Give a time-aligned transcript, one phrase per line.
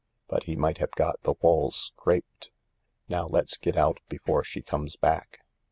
[0.27, 2.49] But he might have got the walls scraped.
[3.07, 5.41] Now let's get out before she comes back.